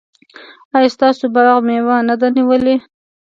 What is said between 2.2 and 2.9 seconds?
نیولې؟